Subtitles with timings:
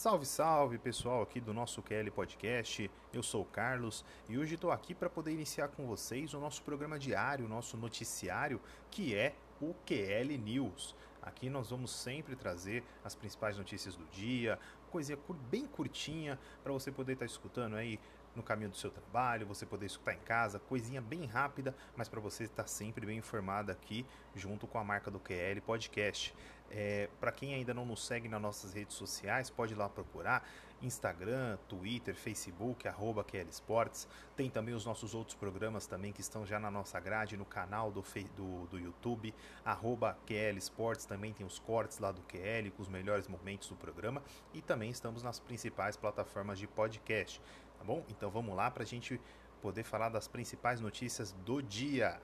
[0.00, 2.90] Salve, salve pessoal aqui do nosso QL Podcast.
[3.12, 6.62] Eu sou o Carlos e hoje estou aqui para poder iniciar com vocês o nosso
[6.62, 8.58] programa diário, o nosso noticiário,
[8.90, 10.94] que é o QL News.
[11.22, 14.58] Aqui nós vamos sempre trazer as principais notícias do dia,
[14.90, 15.18] coisinha
[15.50, 17.98] bem curtinha para você poder estar tá escutando aí
[18.34, 22.20] no caminho do seu trabalho, você poder escutar em casa, coisinha bem rápida, mas para
[22.20, 26.34] você estar sempre bem informado aqui junto com a marca do QL Podcast.
[26.70, 30.48] É, para quem ainda não nos segue nas nossas redes sociais, pode ir lá procurar
[30.82, 34.08] Instagram, Twitter, Facebook, arroba QL Sports.
[34.36, 37.90] Tem também os nossos outros programas também que estão já na nossa grade, no canal
[37.90, 38.02] do,
[38.36, 39.34] do, do YouTube,
[39.64, 41.04] arroba QL Sports.
[41.04, 44.22] Também tem os cortes lá do QL com os melhores momentos do programa.
[44.54, 47.40] E também estamos nas principais plataformas de podcast.
[47.78, 48.04] Tá bom?
[48.08, 49.20] Então vamos lá para a gente
[49.60, 52.20] poder falar das principais notícias do dia.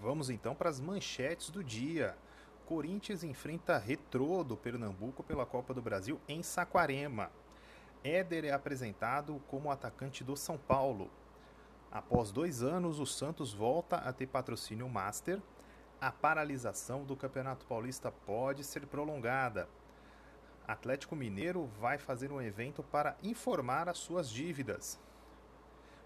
[0.00, 2.16] Vamos então para as manchetes do dia.
[2.70, 7.28] Corinthians enfrenta Retrô do Pernambuco pela Copa do Brasil em Saquarema.
[8.04, 11.10] Éder é apresentado como atacante do São Paulo.
[11.90, 15.42] Após dois anos, o Santos volta a ter patrocínio Master.
[16.00, 19.68] A paralisação do Campeonato Paulista pode ser prolongada.
[20.64, 24.96] Atlético Mineiro vai fazer um evento para informar as suas dívidas.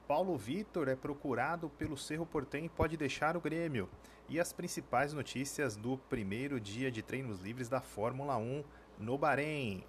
[0.07, 3.89] Paulo Vitor é procurado pelo Cerro Portem e pode deixar o Grêmio.
[4.29, 8.65] E as principais notícias do primeiro dia de treinos livres da Fórmula 1
[8.99, 9.83] no Bahrein.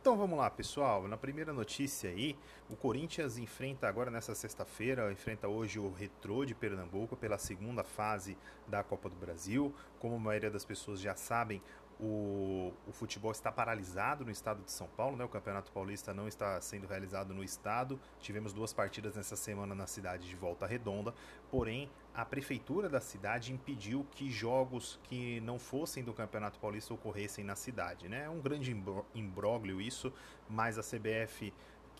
[0.00, 1.08] Então vamos lá, pessoal.
[1.08, 2.36] Na primeira notícia aí,
[2.68, 8.36] o Corinthians enfrenta agora nessa sexta-feira, enfrenta hoje o Retrô de Pernambuco pela segunda fase
[8.68, 9.74] da Copa do Brasil.
[9.98, 11.62] Como a maioria das pessoas já sabem,
[12.00, 15.24] o, o, futebol está paralisado no estado de São Paulo, né?
[15.24, 18.00] o Campeonato Paulista não está sendo realizado no estado.
[18.20, 21.14] Tivemos duas partidas nessa semana na cidade de Volta Redonda,
[21.50, 27.44] porém a prefeitura da cidade impediu que jogos que não fossem do Campeonato Paulista ocorressem
[27.44, 28.08] na cidade.
[28.08, 28.24] Né?
[28.24, 28.74] É um grande
[29.14, 30.12] imbróglio isso,
[30.48, 31.52] mas a CBF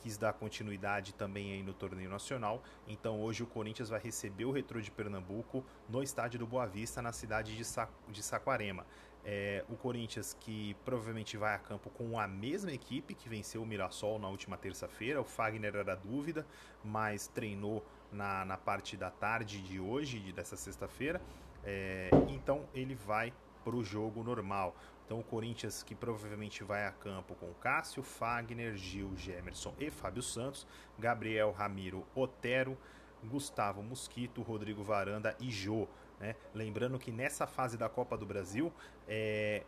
[0.05, 2.63] quis dar continuidade também aí no torneio nacional.
[2.87, 7.01] Então hoje o Corinthians vai receber o Retro de Pernambuco no estádio do Boa Vista,
[7.01, 8.85] na cidade de, Sa de Saquarema.
[9.27, 13.67] É, o Corinthians que provavelmente vai a campo com a mesma equipe que venceu o
[13.67, 15.21] Mirassol na última terça-feira.
[15.21, 16.47] O Fagner era dúvida,
[16.85, 17.83] mas treinou
[18.13, 21.23] na, na parte da tarde de hoje, dessa sexta-feira.
[21.65, 23.33] É, então ele vai
[23.65, 24.77] para o jogo normal.
[25.07, 30.23] Então o Corinthians que provavelmente vai a campo com Cássio, Fagner, Gil, Gemerson e Fábio
[30.23, 30.67] Santos,
[30.99, 32.77] Gabriel, Ramiro, Otero,
[33.23, 35.89] Gustavo Mosquito, Rodrigo Varanda e Jô.
[36.21, 36.37] Né?
[36.55, 38.73] Lembrando que nessa fase da Copa do Brasil,
[39.07, 39.65] é,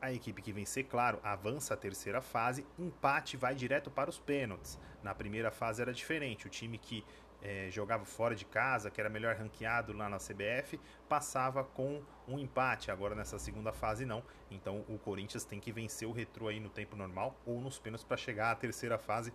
[0.00, 4.78] a equipe que vencer, claro, avança a terceira fase, empate vai direto para os pênaltis.
[5.02, 7.04] Na primeira fase era diferente, o time que
[7.42, 12.38] é, jogava fora de casa, que era melhor ranqueado lá na CBF, passava com um
[12.38, 12.90] empate.
[12.90, 14.22] Agora nessa segunda fase não.
[14.50, 18.04] Então o Corinthians tem que vencer o Retrô aí no tempo normal ou nos pênaltis
[18.04, 19.32] para chegar à terceira fase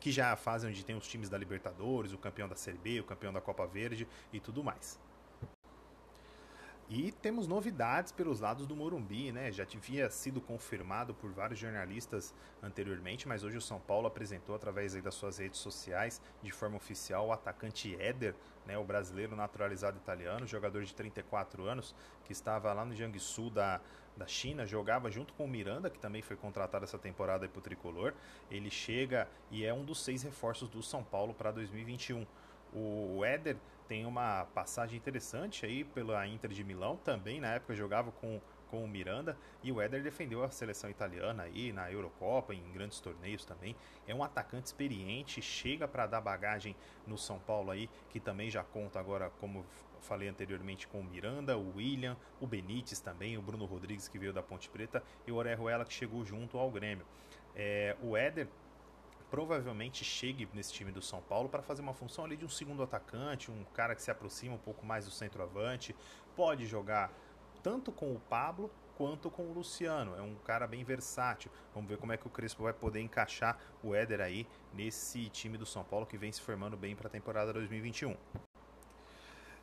[0.00, 2.78] que já é a fase onde tem os times da Libertadores, o campeão da Série
[2.78, 5.00] B, o campeão da Copa Verde e tudo mais.
[6.88, 9.50] E temos novidades pelos lados do Morumbi, né?
[9.50, 12.32] Já tinha sido confirmado por vários jornalistas
[12.62, 17.26] anteriormente, mas hoje o São Paulo apresentou através das suas redes sociais, de forma oficial,
[17.26, 18.78] o atacante Éder, né?
[18.78, 21.92] O brasileiro naturalizado italiano, jogador de 34 anos,
[22.24, 23.80] que estava lá no Jiangsu da,
[24.16, 27.62] da China, jogava junto com o Miranda, que também foi contratado essa temporada para o
[27.62, 28.14] Tricolor.
[28.48, 32.24] Ele chega e é um dos seis reforços do São Paulo para 2021.
[32.72, 33.56] O Éder
[33.88, 38.84] tem uma passagem interessante aí pela Inter de Milão, também na época jogava com, com
[38.84, 43.44] o Miranda, e o Éder defendeu a seleção italiana aí na Eurocopa, em grandes torneios
[43.44, 43.76] também.
[44.06, 46.74] É um atacante experiente, chega para dar bagagem
[47.06, 49.64] no São Paulo aí, que também já conta agora, como
[50.00, 54.32] falei anteriormente, com o Miranda, o William, o Benítez também, o Bruno Rodrigues que veio
[54.32, 57.04] da Ponte Preta e o Orejuela que chegou junto ao Grêmio.
[57.54, 58.48] É, o Éder
[59.30, 62.82] provavelmente chegue nesse time do São Paulo para fazer uma função ali de um segundo
[62.82, 65.94] atacante, um cara que se aproxima um pouco mais do centroavante,
[66.34, 67.12] pode jogar
[67.62, 70.16] tanto com o Pablo quanto com o Luciano.
[70.16, 71.50] É um cara bem versátil.
[71.74, 75.58] Vamos ver como é que o Crespo vai poder encaixar o Éder aí nesse time
[75.58, 78.16] do São Paulo que vem se formando bem para a temporada 2021.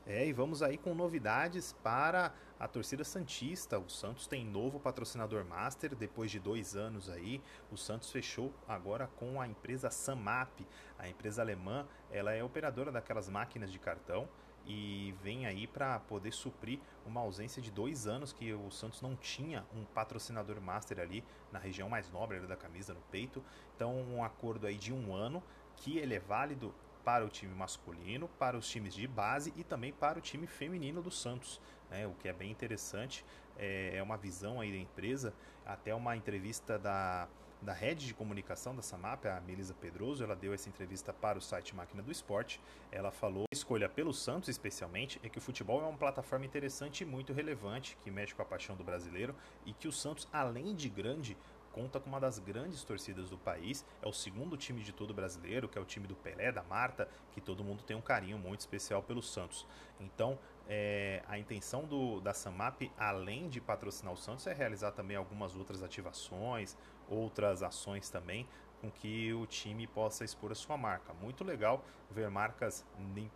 [0.05, 3.79] É, e vamos aí com novidades para a torcida Santista.
[3.79, 7.41] O Santos tem novo patrocinador master depois de dois anos aí.
[7.71, 10.59] O Santos fechou agora com a empresa Samap.
[11.00, 14.27] A empresa alemã ela é operadora daquelas máquinas de cartão
[14.65, 19.15] e vem aí para poder suprir uma ausência de dois anos que o Santos não
[19.15, 23.41] tinha um patrocinador master ali na região mais nobre da camisa, no peito.
[23.73, 25.41] Então, um acordo aí de um ano
[25.77, 29.91] que ele é válido para o time masculino, para os times de base e também
[29.91, 31.59] para o time feminino do Santos,
[31.89, 32.07] né?
[32.07, 33.25] o que é bem interessante.
[33.57, 35.33] É, é uma visão aí da empresa,
[35.65, 37.27] até uma entrevista da
[37.63, 41.41] da rede de comunicação da Samap, a Melisa Pedroso, ela deu essa entrevista para o
[41.41, 42.59] site Máquina do Esporte.
[42.91, 47.01] Ela falou: a escolha pelo Santos, especialmente, é que o futebol é uma plataforma interessante
[47.01, 49.33] e muito relevante, que mexe com a paixão do brasileiro,
[49.65, 51.38] e que o Santos, além de grande,
[51.74, 55.68] conta com uma das grandes torcidas do país, é o segundo time de todo brasileiro,
[55.68, 58.62] que é o time do Pelé, da Marta, que todo mundo tem um carinho muito
[58.62, 59.68] especial pelo Santos.
[60.00, 60.38] Então,
[60.70, 65.56] é, a intenção do, da Samap, além de patrocinar o Santos, é realizar também algumas
[65.56, 66.78] outras ativações,
[67.10, 68.48] outras ações também,
[68.83, 71.13] com que o time possa expor a sua marca.
[71.13, 72.85] Muito legal ver marcas,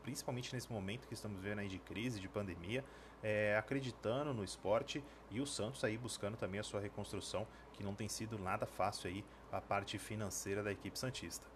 [0.04, 2.84] principalmente nesse momento que estamos vendo aí de crise, de pandemia,
[3.24, 5.02] é, acreditando no esporte
[5.32, 9.10] e o Santos aí buscando também a sua reconstrução, que não tem sido nada fácil
[9.10, 11.48] aí a parte financeira da equipe santista.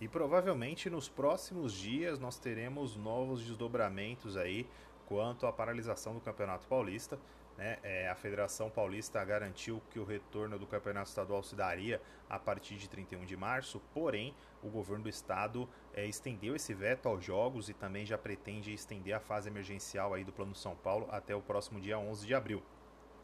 [0.00, 4.64] E provavelmente nos próximos dias nós teremos novos desdobramentos aí
[5.06, 7.18] quanto à paralisação do Campeonato Paulista.
[7.56, 7.78] Né?
[7.82, 12.76] É, a Federação Paulista garantiu que o retorno do Campeonato Estadual se daria a partir
[12.76, 17.68] de 31 de março, porém o governo do estado é, estendeu esse veto aos jogos
[17.68, 21.40] e também já pretende estender a fase emergencial aí do Plano São Paulo até o
[21.40, 22.62] próximo dia 11 de abril.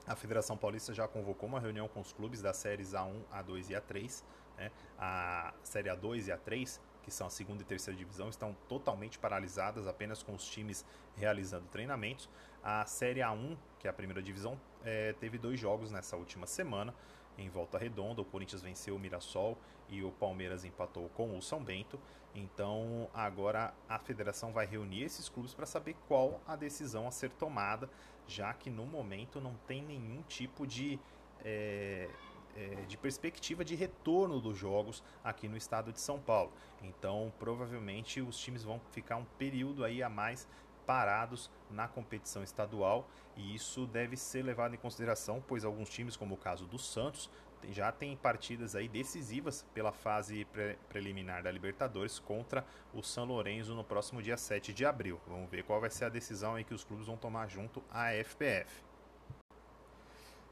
[0.06, 3.74] A Federação Paulista já convocou uma reunião com os clubes das séries A1, A2 e
[3.74, 4.24] A3.
[4.56, 4.72] Né?
[4.98, 9.86] A série A2 e A3 que são a segunda e terceira divisão, estão totalmente paralisadas,
[9.86, 10.84] apenas com os times
[11.16, 12.28] realizando treinamentos.
[12.62, 16.94] A Série A1, que é a primeira divisão, é, teve dois jogos nessa última semana.
[17.36, 19.56] Em volta redonda, o Corinthians venceu o Mirassol
[19.88, 21.98] e o Palmeiras empatou com o São Bento.
[22.34, 27.30] Então, agora a federação vai reunir esses clubes para saber qual a decisão a ser
[27.30, 27.88] tomada,
[28.26, 30.98] já que no momento não tem nenhum tipo de.
[31.44, 32.08] É,
[32.54, 36.52] é, de perspectiva de retorno dos jogos aqui no estado de São Paulo.
[36.82, 40.46] Então, provavelmente os times vão ficar um período aí a mais
[40.86, 46.34] parados na competição estadual e isso deve ser levado em consideração, pois alguns times, como
[46.34, 47.30] o caso do Santos,
[47.70, 53.74] já tem partidas aí decisivas pela fase pre preliminar da Libertadores contra o São Lourenço
[53.74, 55.20] no próximo dia 7 de abril.
[55.26, 58.10] Vamos ver qual vai ser a decisão aí que os clubes vão tomar junto à
[58.12, 58.82] FPF.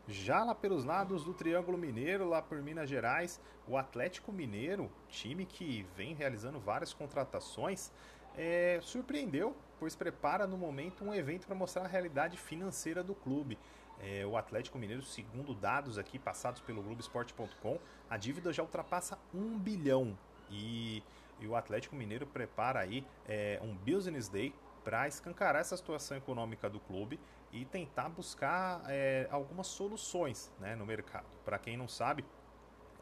[0.07, 5.47] Já lá pelos lados do Triângulo Mineiro, lá por Minas Gerais, o Atlético Mineiro, time
[5.47, 7.93] que vem realizando várias contratações,
[8.37, 13.59] é, surpreendeu, pois prepara no momento um evento para mostrar a realidade financeira do clube.
[13.99, 17.79] É, o Atlético Mineiro, segundo dados aqui passados pelo Globoesporte.com,
[18.09, 20.17] a dívida já ultrapassa um bilhão.
[20.51, 21.03] E,
[21.41, 24.55] e o Atlético Mineiro prepara aí é, um Business Day
[24.85, 27.19] para escancarar essa situação econômica do clube
[27.53, 31.27] e tentar buscar é, algumas soluções né, no mercado.
[31.45, 32.25] Para quem não sabe,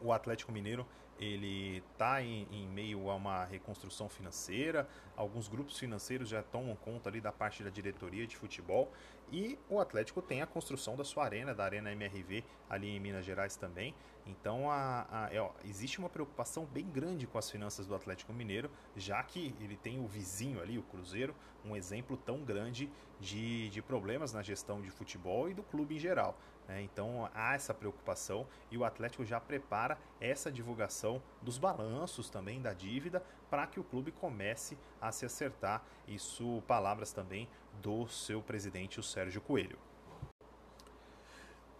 [0.00, 0.86] o Atlético Mineiro
[1.19, 7.09] ele está em, em, meio a uma reconstrução financeira, alguns grupos financeiros já tomam conta
[7.09, 8.93] ali da parte da diretoria de futebol
[9.32, 13.25] e o Atlético tem a construção da sua arena, da Arena MRV ali em Minas
[13.25, 13.94] Gerais também.
[14.26, 18.32] Então a, a, é, ó, existe uma preocupação bem grande com as finanças do Atlético
[18.32, 21.34] Mineiro, já que ele tem o vizinho ali, o Cruzeiro,
[21.64, 25.98] um exemplo tão grande de, de problemas na gestão de futebol e do clube em
[25.98, 26.36] geral.
[26.69, 26.82] Né?
[26.82, 32.73] Então há essa preocupação e o Atlético já prepara essa divulgação dos balanços também da
[32.73, 35.82] dívida para que o clube comece a se acertar.
[36.06, 37.48] Isso, palavras também
[37.82, 39.79] do seu presidente, o Sérgio Coelho.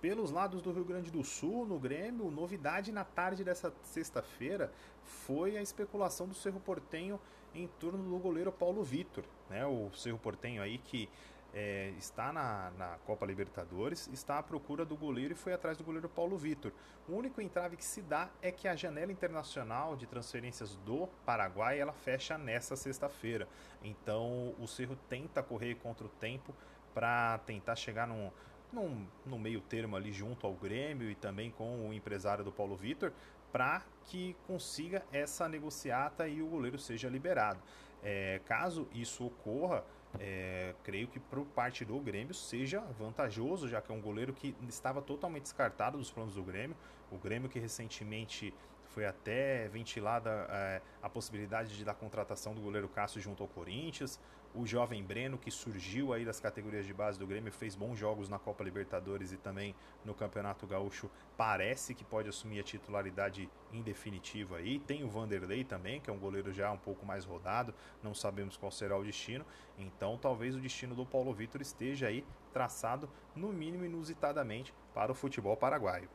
[0.01, 5.57] Pelos lados do Rio Grande do Sul, no Grêmio, novidade na tarde dessa sexta-feira foi
[5.57, 7.21] a especulação do Cerro Portenho
[7.53, 9.25] em torno do goleiro Paulo Vitor.
[9.51, 9.67] Né?
[9.67, 11.09] O Cerro Portenho aí que
[11.55, 15.85] é, está na, na, Copa Libertadores, está à procura do goleiro e foi atrás do
[15.85, 16.73] goleiro Paulo Vitor.
[17.09, 21.79] O único entrave que se dá é que a janela internacional de transferências do Paraguai
[21.79, 23.49] ela fecha nesta sexta-feira.
[23.83, 26.55] Então o Cerro tenta correr contra o tempo
[26.93, 28.31] para tentar chegar num,
[28.73, 32.77] num, num meio termo ali junto ao Grêmio e também com o empresário do Paulo
[32.77, 33.13] Vitor
[33.53, 37.61] para que consiga essa negociata e o goleiro seja liberado.
[38.03, 39.85] É, caso isso ocorra,
[40.19, 44.55] é, creio que por parte do Grêmio seja vantajoso, já que é um goleiro que
[44.69, 46.77] estava totalmente descartado dos planos do Grêmio.
[47.11, 48.55] O Grêmio que recentemente
[48.89, 54.21] foi até ventilada é, a possibilidade de da contratação do goleiro Cássio junto ao Corinthians.
[54.55, 58.29] O jovem Breno, que surgiu aí das categorias de base do Grêmio, fez bons jogos
[58.29, 61.11] na Copa Libertadores e também no Campeonato Gaúcho.
[61.37, 64.79] Parece que pode assumir a titularidade em definitivo aí.
[64.81, 67.75] Tem o Vanderlei também, que é um goleiro já um pouco mais rodado.
[68.03, 69.45] Não sabemos qual será o destino.
[69.77, 75.15] Então, talvez o destino do Paulo Vitor esteja aí traçado, no mínimo inusitadamente, para o
[75.15, 76.09] futebol paraguaio.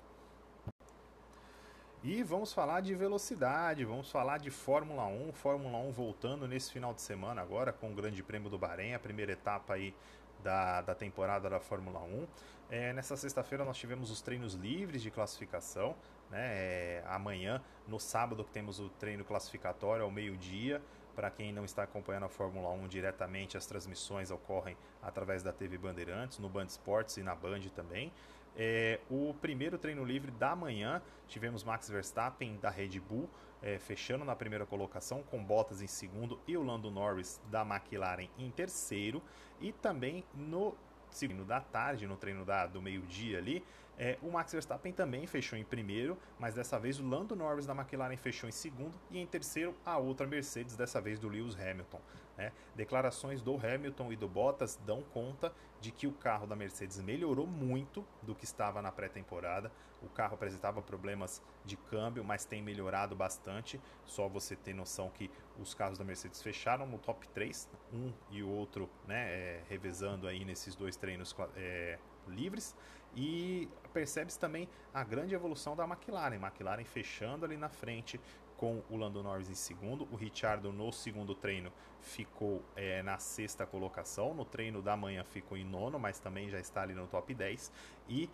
[2.04, 6.94] E vamos falar de velocidade, vamos falar de Fórmula 1, Fórmula 1 voltando nesse final
[6.94, 9.96] de semana agora com o Grande Prêmio do Bahrein, a primeira etapa aí
[10.44, 12.28] da, da temporada da Fórmula 1.
[12.70, 15.96] É, nessa sexta-feira nós tivemos os treinos livres de classificação,
[16.30, 16.42] né?
[16.42, 20.82] É, amanhã, no sábado, temos o treino classificatório ao meio-dia.
[21.16, 25.78] Para quem não está acompanhando a Fórmula 1 diretamente, as transmissões ocorrem através da TV
[25.78, 28.12] Bandeirantes, no Band Esportes e na Band também.
[28.56, 33.30] É, o primeiro treino livre da manhã, tivemos Max Verstappen da Red Bull
[33.64, 38.28] é, fechando na primeira colocação, com Bottas em segundo e o Lando Norris da McLaren
[38.38, 39.24] em terceiro.
[39.62, 40.76] E também no
[41.10, 43.64] segundo da tarde, no treino da, do meio-dia ali,
[43.98, 47.74] é, o Max Verstappen também fechou em primeiro, mas dessa vez o Lando Norris da
[47.74, 52.02] McLaren fechou em segundo e em terceiro a outra Mercedes, dessa vez do Lewis Hamilton.
[52.38, 52.52] Né?
[52.76, 57.46] Declarações do Hamilton e do Bottas dão conta de que o carro da Mercedes melhorou
[57.46, 59.72] muito do que estava na pré-temporada.
[60.02, 63.80] O carro apresentava problemas de câmbio, mas tem melhorado bastante.
[64.06, 68.42] Só você ter noção que os carros da Mercedes fecharam no top 3, um e
[68.42, 72.76] o outro né, é, revezando aí nesses dois treinos é, livres.
[73.16, 76.36] E percebe-se também a grande evolução da McLaren.
[76.36, 78.20] McLaren fechando ali na frente,
[78.58, 80.08] com o Lando Norris em segundo.
[80.12, 84.34] O Ricciardo no segundo treino ficou é, na sexta colocação.
[84.34, 87.72] No treino da manhã ficou em nono, mas também já está ali no top 10.
[88.08, 88.30] E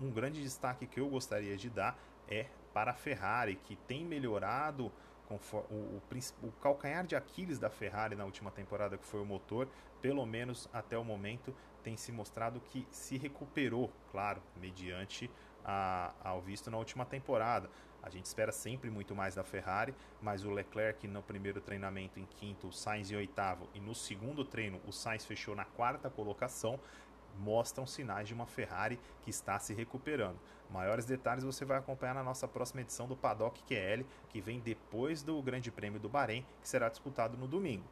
[0.00, 1.98] um grande destaque que eu gostaria de dar
[2.28, 4.90] é para a Ferrari, que tem melhorado
[5.30, 6.02] o, o,
[6.42, 9.68] o, calcanhar de Aquiles da Ferrari na última temporada, que foi o motor,
[10.02, 15.30] pelo menos até o momento, tem se mostrado que se recuperou, claro, mediante
[15.64, 17.70] a, ao visto na última temporada.
[18.02, 22.26] A gente espera sempre muito mais da Ferrari, mas o Leclerc no primeiro treinamento em
[22.26, 26.78] quinto, o Sainz em oitavo e no segundo treino o Sainz fechou na quarta colocação,
[27.38, 30.38] mostram sinais de uma Ferrari que está se recuperando.
[30.70, 35.22] Maiores detalhes você vai acompanhar na nossa próxima edição do Paddock QL, que vem depois
[35.22, 37.84] do Grande Prêmio do Bahrein, que será disputado no domingo.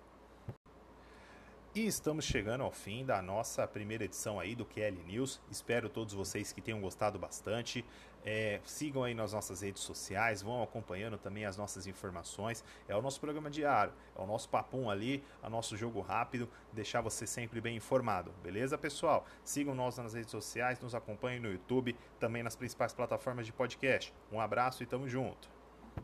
[1.74, 5.40] E estamos chegando ao fim da nossa primeira edição aí do QL News.
[5.50, 7.82] Espero todos vocês que tenham gostado bastante.
[8.22, 12.62] É, sigam aí nas nossas redes sociais, vão acompanhando também as nossas informações.
[12.86, 16.46] É o nosso programa diário, é o nosso papum ali, é o nosso jogo rápido,
[16.74, 19.24] deixar você sempre bem informado, beleza, pessoal?
[19.42, 24.12] Sigam nós nas redes sociais, nos acompanhem no YouTube, também nas principais plataformas de podcast.
[24.30, 25.61] Um abraço e tamo junto.